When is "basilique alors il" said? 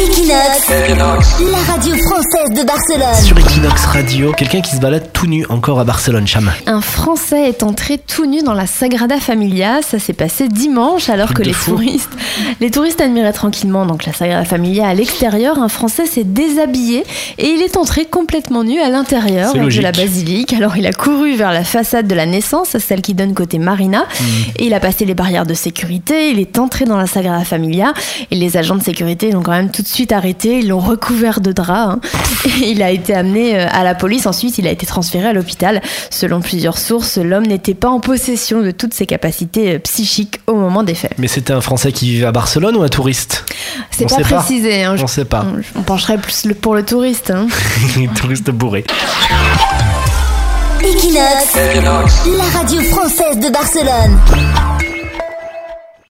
19.92-20.86